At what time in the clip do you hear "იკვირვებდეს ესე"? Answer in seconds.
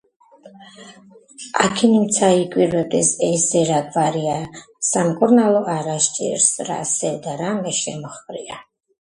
2.37-3.61